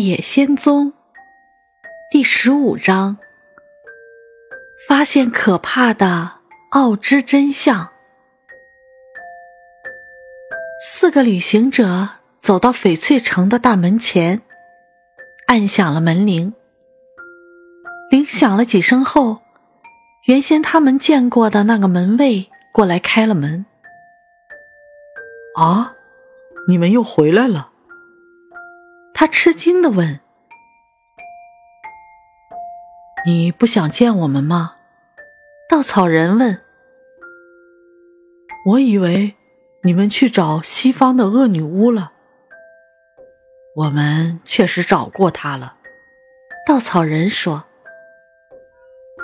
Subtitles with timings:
[0.00, 0.94] 野仙踪
[2.10, 3.18] 第十五章：
[4.88, 6.32] 发现可怕的
[6.70, 7.90] 奥之真相。
[10.80, 12.08] 四个旅行者
[12.40, 14.40] 走到翡翠城的大门前，
[15.46, 16.54] 按响了门铃。
[18.10, 19.42] 铃响了几声后，
[20.24, 23.66] 原先他们见过的那个门卫过来开了门。
[25.56, 25.92] 啊，
[26.66, 27.70] 你们又回来了。
[29.14, 30.20] 他吃惊的问
[33.26, 34.76] ：“你不想见我们吗？”
[35.68, 36.62] 稻草人问。
[38.66, 39.36] “我以为
[39.82, 42.12] 你们去找西方的恶女巫了。
[43.76, 45.76] ”“我们确实找过她了。”
[46.66, 47.64] 稻草人说。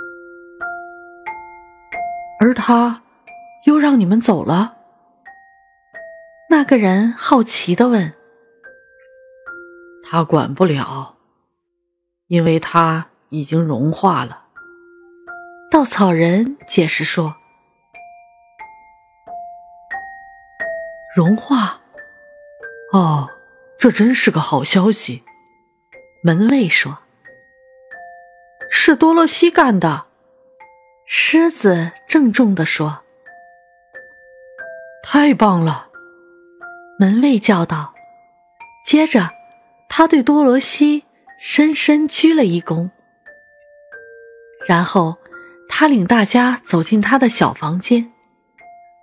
[2.40, 3.02] “而她
[3.64, 4.74] 又让你们走了？”
[6.48, 8.14] 那个人好奇的问。
[10.08, 11.16] 他管不了，
[12.28, 14.44] 因为他已经融化了。
[15.68, 17.34] 稻草人解释说
[21.16, 21.80] ：“融化？
[22.92, 23.28] 哦，
[23.76, 25.24] 这真是个好消息。”
[26.22, 26.98] 门卫说
[28.70, 30.06] ：“是多罗西干的。”
[31.04, 33.02] 狮子郑重地说
[35.02, 35.88] ：“太棒了！”
[37.00, 37.92] 门卫叫道，
[38.84, 39.30] 接着。
[39.98, 41.04] 他对多罗西
[41.38, 42.90] 深深鞠了一躬，
[44.68, 45.16] 然后
[45.70, 48.12] 他领大家走进他的小房间，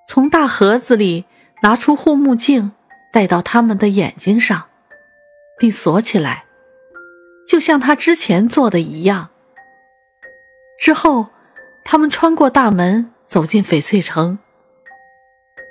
[0.07, 1.25] 从大盒子里
[1.63, 2.73] 拿出护目镜，
[3.11, 4.65] 戴到他们的眼睛上，
[5.57, 6.45] 并锁起来，
[7.47, 9.31] 就像他之前做的一样。
[10.77, 11.29] 之后，
[11.83, 14.37] 他们穿过大门，走进翡翠城。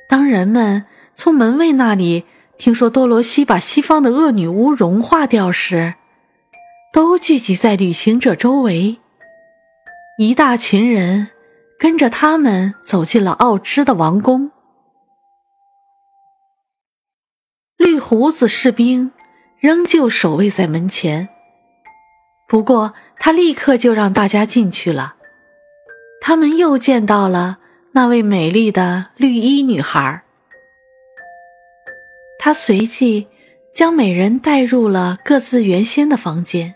[0.08, 2.26] 当人们从门卫那里。
[2.62, 5.94] 听说多罗西把西方的恶女巫融化掉时，
[6.92, 9.00] 都聚集在旅行者周围。
[10.16, 11.30] 一大群人
[11.76, 14.52] 跟着他们走进了奥芝的王宫。
[17.76, 19.10] 绿胡子士兵
[19.58, 21.30] 仍旧守卫在门前，
[22.46, 25.16] 不过他立刻就让大家进去了。
[26.20, 27.58] 他们又见到了
[27.90, 30.22] 那位美丽的绿衣女孩。
[32.44, 33.28] 他随即
[33.72, 36.74] 将每人带入了各自原先的房间，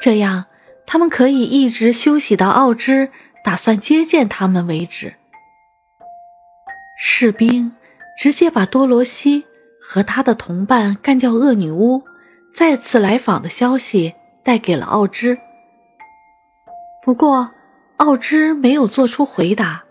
[0.00, 0.46] 这样
[0.86, 3.10] 他们可以一直休息到奥芝
[3.44, 5.12] 打算接见他们为止。
[6.98, 7.76] 士兵
[8.18, 9.44] 直接把多罗西
[9.78, 12.02] 和他的同伴干掉恶女巫
[12.54, 15.36] 再次来访的消息带给了奥芝，
[17.04, 17.50] 不过
[17.98, 19.84] 奥芝没有做出回答。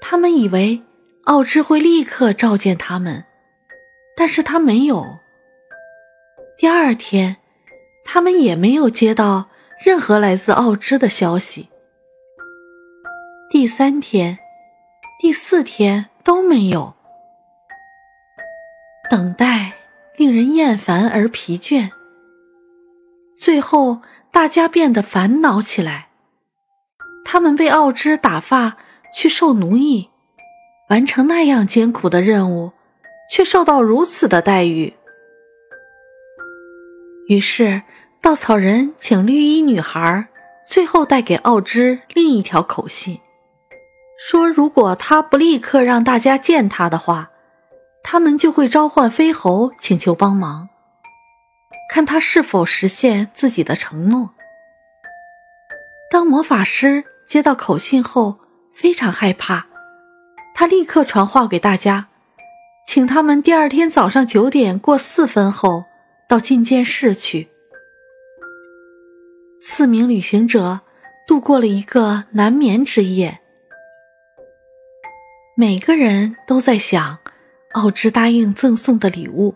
[0.00, 0.82] 他们以为
[1.24, 3.26] 奥芝会立刻召见他们。
[4.20, 5.18] 但是他没有。
[6.58, 7.38] 第二天，
[8.04, 9.48] 他们也没有接到
[9.82, 11.70] 任何来自奥芝的消息。
[13.48, 14.38] 第三天、
[15.18, 16.92] 第四天都没有。
[19.08, 19.72] 等待
[20.18, 21.90] 令人厌烦而疲倦。
[23.34, 26.08] 最后，大家变得烦恼起来。
[27.24, 28.76] 他们被奥芝打发
[29.14, 30.10] 去受奴役，
[30.90, 32.72] 完成那样艰苦的任务。
[33.30, 34.92] 却受到如此的待遇，
[37.28, 37.80] 于是
[38.20, 40.26] 稻草人请绿衣女孩
[40.66, 43.20] 最后带给奥芝另一条口信，
[44.18, 47.30] 说如果他不立刻让大家见他的话，
[48.02, 50.68] 他们就会召唤飞猴请求帮忙，
[51.88, 54.30] 看他是否实现自己的承诺。
[56.10, 58.40] 当魔法师接到口信后，
[58.74, 59.66] 非常害怕，
[60.52, 62.08] 他立刻传话给大家。
[62.92, 65.84] 请他们第二天早上九点过四分后
[66.28, 67.46] 到觐见室去。
[69.60, 70.80] 四名旅行者
[71.24, 73.38] 度过了一个难眠之夜，
[75.56, 77.20] 每个人都在想
[77.74, 79.54] 奥芝答应赠送的礼物。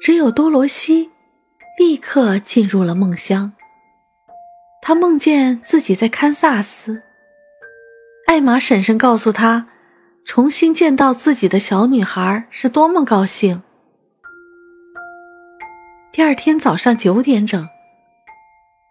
[0.00, 1.10] 只有多罗西
[1.76, 3.54] 立刻进入了梦乡。
[4.80, 7.02] 他梦见自己在堪萨斯，
[8.28, 9.66] 艾玛婶婶告诉他。
[10.24, 13.62] 重新见到自己的小女孩是多么高兴！
[16.12, 17.68] 第二天早上九点整，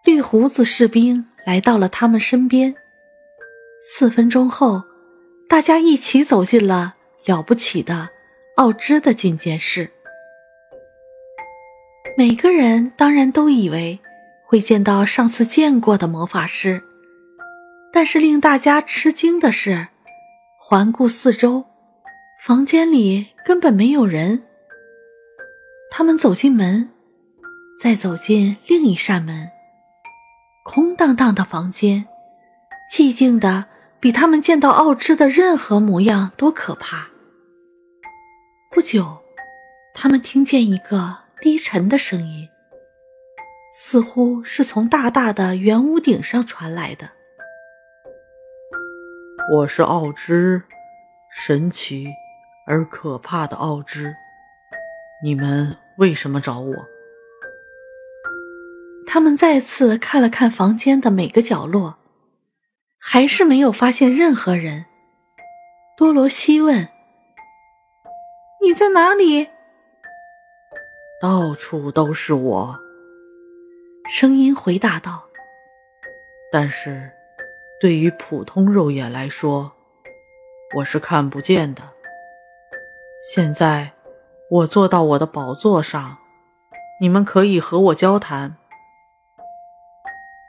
[0.04, 2.74] 绿胡子士兵来到了他们身边。
[3.82, 4.84] 四分钟后，
[5.48, 6.94] 大家一起走进了
[7.26, 8.08] 了不起的
[8.56, 9.90] 奥芝的觐见室。
[12.16, 13.98] 每个人当然都以为
[14.46, 16.80] 会见到上次见过的魔法师，
[17.92, 19.88] 但是令大家吃惊的是。
[20.66, 21.66] 环顾四周，
[22.40, 24.44] 房间里根本没有人。
[25.90, 26.88] 他们走进门，
[27.78, 29.50] 再走进另一扇门，
[30.64, 32.06] 空荡荡的房间，
[32.90, 33.66] 寂静的
[34.00, 37.08] 比他们见到奥芝的任何模样都可怕。
[38.70, 39.18] 不久，
[39.94, 42.48] 他们听见一个低沉的声音，
[43.74, 47.10] 似乎是从大大的圆屋顶上传来的。
[49.46, 50.62] 我是奥芝，
[51.30, 52.08] 神奇
[52.66, 54.16] 而可怕的奥芝。
[55.22, 56.74] 你们为什么找我？
[59.06, 61.98] 他们再次看了看房间的每个角落，
[62.98, 64.86] 还是没有发现任何人。
[65.94, 66.88] 多罗西问
[68.64, 69.50] ：“你在哪里？”
[71.20, 72.80] 到处都是我。
[74.08, 75.24] 声音回答道
[76.50, 77.12] ：“但是。”
[77.84, 79.70] 对于普通肉眼来说，
[80.76, 81.82] 我是看不见的。
[83.30, 83.92] 现在，
[84.48, 86.16] 我坐到我的宝座上，
[86.98, 88.56] 你们可以和我交谈。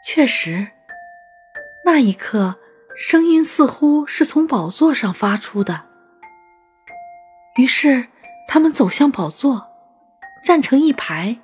[0.06, 0.68] 确实，
[1.84, 2.56] 那一刻，
[2.96, 5.82] 声音似乎是从宝座上发出的。
[7.58, 8.08] 于是，
[8.48, 9.68] 他们走向宝座，
[10.42, 11.36] 站成一排。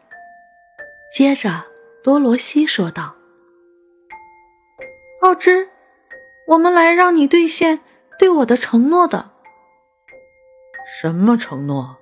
[1.14, 1.66] 接着，
[2.02, 3.14] 多罗西说道
[5.24, 5.68] ：“奥芝。”
[6.48, 7.80] 我们来让你兑现
[8.20, 9.32] 对我的承诺的。
[11.02, 11.98] 什么承诺？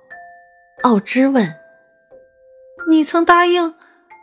[0.82, 1.54] 奥芝问。
[2.88, 3.74] 你曾答应，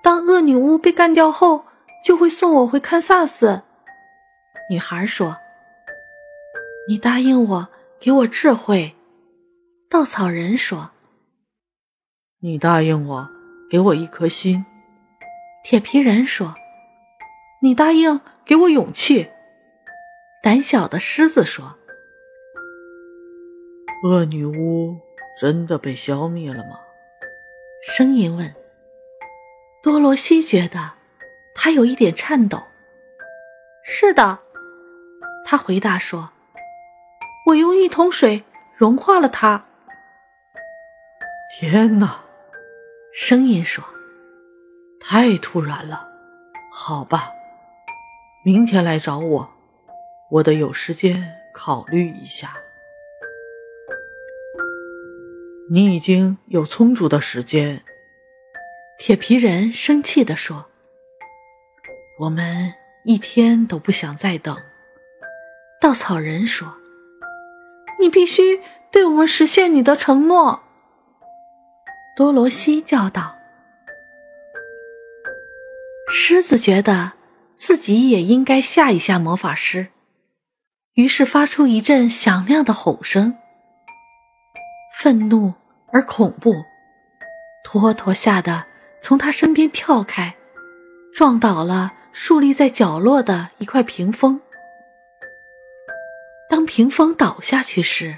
[0.04, 1.66] 当恶女巫被干掉后，
[2.04, 3.62] 就会送我回堪萨斯。
[4.70, 5.38] 女孩说。
[6.90, 7.68] 你答应我，
[8.00, 8.96] 给我智慧。
[9.90, 10.92] 稻草人说。
[12.40, 13.30] 你答应我，
[13.70, 14.66] 给我一颗心。
[15.64, 16.56] 铁皮人说。
[17.62, 19.30] 你答应给我勇气。
[20.48, 21.76] 胆小的狮子说
[24.02, 24.98] ：“恶女巫
[25.38, 26.80] 真的被消灭了吗？”
[27.84, 28.56] 声音问。
[29.84, 30.94] 多罗西觉得
[31.54, 32.64] 他有一点颤抖。
[33.84, 34.40] “是的。”
[35.44, 36.30] 他回答说
[37.48, 38.46] ，“我用一桶水
[38.78, 39.66] 融化了它。”
[41.60, 42.22] 天哪！
[43.14, 43.84] 声音说
[44.98, 46.08] ：“太突然了。”
[46.72, 47.34] 好吧，
[48.46, 49.57] 明天来找我。
[50.30, 52.58] 我得有时间考虑一下。
[55.70, 57.84] 你已经有充足的时间。
[58.98, 60.66] 铁皮人生气地说
[62.20, 62.74] ：“我们
[63.06, 64.58] 一天都不想再等。”
[65.80, 66.74] 稻草人说
[68.00, 68.60] ：“你必须
[68.92, 70.64] 对我们实现你的承诺。”
[72.18, 73.36] 多罗西叫道。
[76.10, 77.14] 狮子觉得
[77.54, 79.88] 自己也应该吓一吓魔法师。
[80.98, 83.38] 于是发出一阵响亮的吼声，
[85.00, 85.54] 愤怒
[85.92, 86.56] 而恐怖。
[87.64, 88.66] 托托吓得
[89.00, 90.36] 从他身边跳开，
[91.14, 94.42] 撞倒了竖立在角落的一块屏风。
[96.50, 98.18] 当屏风倒下去时，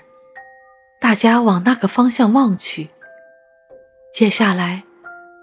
[1.01, 2.91] 大家往那个方向望去。
[4.13, 4.83] 接下来，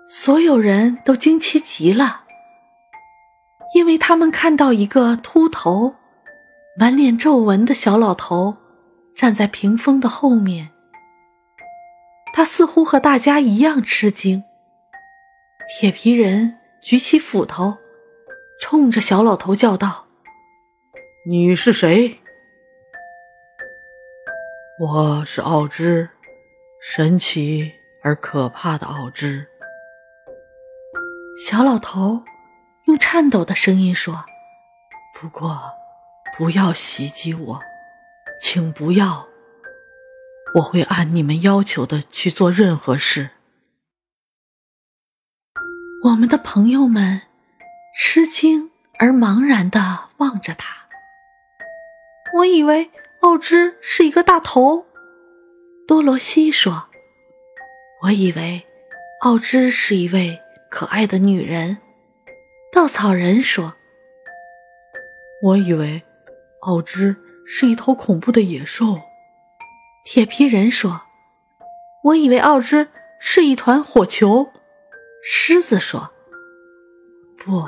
[0.09, 2.23] 所有人都惊奇极了，
[3.75, 5.97] 因为他们看到一个秃头。
[6.79, 8.55] 满脸皱纹的小老头
[9.15, 10.69] 站在屏风的后面，
[12.35, 14.45] 他似乎和大家一样吃惊。
[15.81, 17.79] 铁皮人举起斧头，
[18.61, 20.07] 冲着小老头叫道
[21.27, 22.21] ：“你是谁
[24.79, 26.11] ？”“我是奥芝，
[26.83, 29.47] 神奇而可怕的奥芝。”
[31.43, 32.23] 小老头
[32.85, 34.27] 用颤抖的声音说
[35.19, 35.59] ：“不过。”
[36.39, 37.63] 不要袭击我，
[38.39, 39.27] 请不要。
[40.57, 43.31] 我会按你们要求的去做任何事。
[46.05, 47.23] 我们的朋友们
[47.99, 50.87] 吃惊而茫然的望着他。
[52.35, 52.91] 我以为
[53.21, 54.85] 奥芝是一个大头，
[55.89, 56.91] 多罗西说。
[58.03, 58.67] 我以为
[59.23, 60.39] 奥芝是一位
[60.71, 61.79] 可爱的女人，
[62.71, 63.75] 稻草人说。
[65.43, 66.03] 我以为。
[66.63, 69.01] 奥芝是一头恐怖的野兽，
[70.05, 71.03] 铁皮人说
[72.03, 72.89] ：“我以为奥芝
[73.21, 74.51] 是一团火球。”
[75.23, 76.13] 狮子说
[77.39, 77.65] ：“不，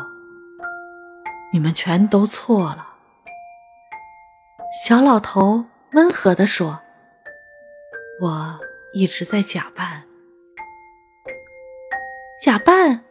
[1.53, 2.95] 你们全都错了。”
[4.85, 6.81] 小老头温和地说
[8.21, 8.61] ：“我
[8.93, 10.05] 一直在假扮。”
[12.43, 13.05] 假扮，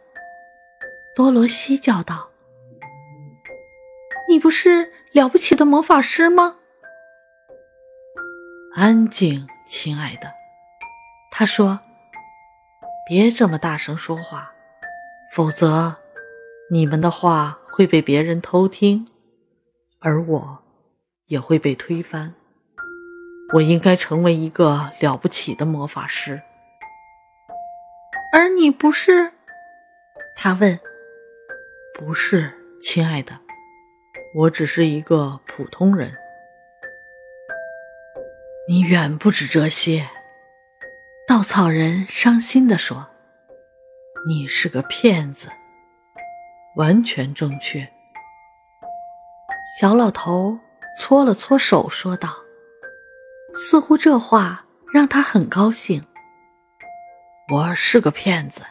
[1.14, 2.30] 多罗西叫道
[4.28, 6.58] ：“你不是？”了不起的魔法师吗？
[8.76, 10.32] 安静，亲爱的。
[11.32, 11.80] 他说
[13.04, 14.52] ：“别这么大声说话，
[15.34, 15.96] 否则
[16.70, 19.08] 你们的话会被别人偷听，
[19.98, 20.62] 而我
[21.26, 22.32] 也会被推翻。
[23.54, 26.40] 我应该成为一个了不起的魔法师。
[28.32, 29.32] 而你不是？
[30.36, 30.78] 他问。
[31.98, 33.40] 不是，亲爱的，
[34.34, 36.14] 我只是一个普通人。
[38.68, 40.08] 你远不止这些。
[41.26, 43.08] 稻草人伤心地说
[44.28, 45.50] ：“你是个骗子。”
[46.76, 47.88] 完全正确。
[49.80, 50.58] 小老头
[50.98, 52.34] 搓了搓手，说道
[53.54, 56.04] ：“似乎这话让他很高兴。”
[57.52, 58.62] 我是个骗子，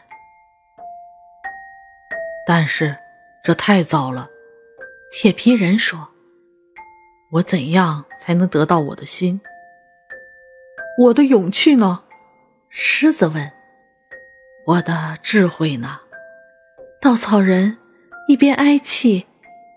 [2.45, 2.97] 但是。
[3.43, 4.27] 这太糟了，
[5.11, 6.09] 铁皮人说
[7.31, 9.41] ：“我怎样才能得到我的心？
[10.99, 12.03] 我的勇气呢？”
[12.69, 13.51] 狮子问。
[14.67, 16.01] “我的智慧呢？”
[17.01, 17.77] 稻草人
[18.27, 19.25] 一边哀泣，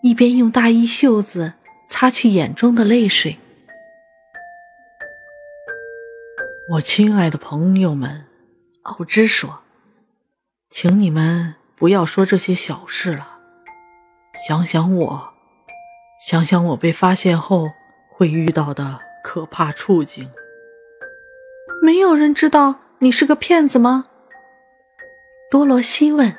[0.02, 1.54] 一边用大衣袖子
[1.88, 3.38] 擦去眼中的泪水。
[6.72, 8.26] “我亲爱的朋友们，”
[8.82, 9.62] 奥芝说
[10.68, 13.28] ，“请你们不要说这些小事了。”
[14.32, 15.34] 想想我，
[16.20, 17.68] 想想我被发现后
[18.08, 20.30] 会遇到的可怕处境。
[21.82, 24.06] 没有人知道你是个骗子吗？
[25.50, 26.36] 多罗西问。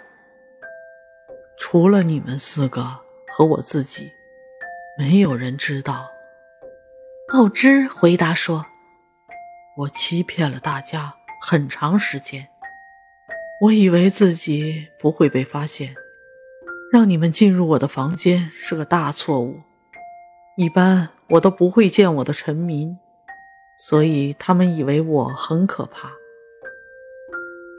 [1.58, 4.12] 除了你们四个和我自己，
[4.98, 6.10] 没有人知道。
[7.34, 8.66] 奥芝回答说
[9.78, 12.48] ：“我欺骗了大家很长时间，
[13.62, 15.96] 我以为自己不会被发现。”
[16.92, 19.62] 让你们进入我的房间是个大错误。
[20.58, 23.00] 一般我都不会见我的臣民，
[23.80, 26.12] 所以他们以为我很可怕。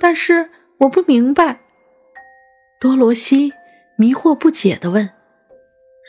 [0.00, 1.60] 但是我不明白，
[2.80, 3.52] 多罗西
[3.96, 5.10] 迷惑不解地问：“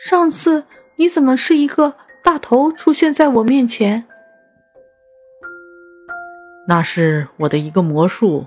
[0.02, 0.64] 上次
[0.96, 4.06] 你怎么是一个大头出现在我面前？”
[6.66, 8.46] 那是我的一个魔术。”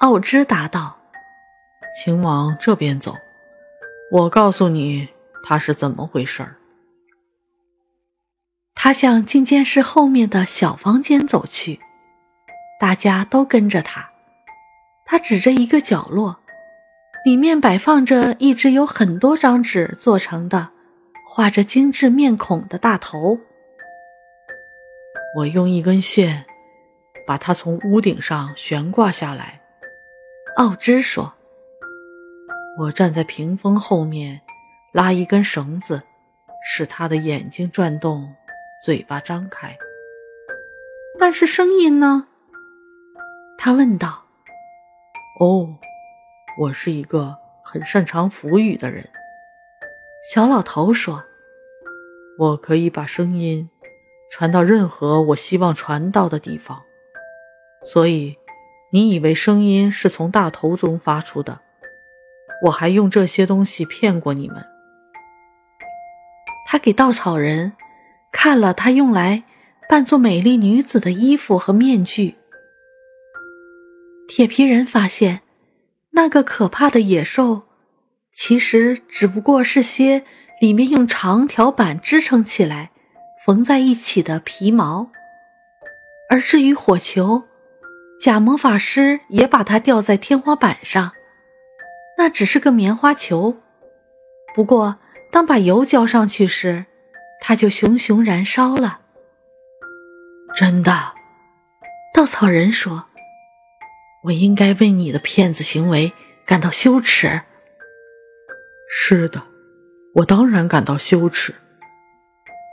[0.00, 0.96] 奥芝答道
[2.02, 3.14] ，“请往这边走。”
[4.14, 5.08] 我告诉你，
[5.42, 6.56] 他是怎么回事儿。
[8.72, 11.80] 他向进监室后面的小房间走去，
[12.78, 14.08] 大家都跟着他。
[15.04, 16.38] 他指着一个角落，
[17.24, 20.70] 里面摆放着一只有很多张纸做成的、
[21.26, 23.40] 画着精致面孔的大头。
[25.38, 26.44] 我用一根线
[27.26, 29.60] 把它从屋顶上悬挂下来。
[30.54, 31.33] 奥芝说。
[32.76, 34.40] 我站在屏风后面，
[34.92, 36.02] 拉一根绳子，
[36.64, 38.34] 使他的眼睛转动，
[38.84, 39.76] 嘴巴张开。
[41.16, 42.26] 但是声音呢？
[43.56, 44.24] 他问道。
[45.38, 45.68] 哦，
[46.58, 49.08] 我是一个很擅长腐语的人。
[50.32, 51.22] 小老头说
[52.38, 53.70] ：“我可以把声音
[54.32, 56.82] 传到任何我希望传到的地方。
[57.82, 58.36] 所以，
[58.90, 61.60] 你以为声音是从大头中发出的？”
[62.64, 64.64] 我还用这些东西骗过你们。
[66.66, 67.72] 他给稻草人
[68.32, 69.44] 看了他用来
[69.88, 72.36] 扮作美丽女子的衣服和面具。
[74.26, 75.42] 铁皮人发现，
[76.10, 77.62] 那个可怕的野兽
[78.32, 80.24] 其实只不过是些
[80.60, 82.90] 里面用长条板支撑起来、
[83.44, 85.10] 缝在一起的皮毛。
[86.30, 87.44] 而至于火球，
[88.20, 91.12] 假魔法师也把它吊在天花板上。
[92.16, 93.56] 那只是个棉花球，
[94.54, 94.98] 不过
[95.32, 96.86] 当把油浇上去时，
[97.40, 99.00] 它就熊熊燃烧了。
[100.54, 101.12] 真的，
[102.14, 103.06] 稻草人说
[104.24, 106.12] ：“我应该为你的骗子行为
[106.46, 107.42] 感到羞耻。”
[108.88, 109.42] 是的，
[110.16, 111.54] 我当然感到羞耻。”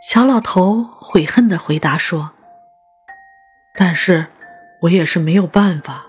[0.08, 2.32] 小老头悔恨的回答说。
[3.76, 4.28] “但是
[4.82, 6.06] 我也是没有办法，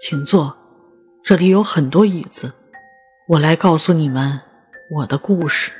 [0.00, 0.56] 请坐。”
[1.30, 2.52] 这里有很多椅子，
[3.28, 4.40] 我来告诉你们
[4.90, 5.70] 我的故事。